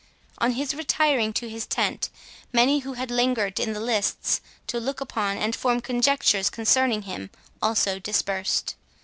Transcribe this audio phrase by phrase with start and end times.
[0.39, 2.09] On his retiring to his tent,
[2.51, 7.29] many who had lingered in the lists, to look upon and form conjectures concerning him,
[7.61, 8.73] also dispersed.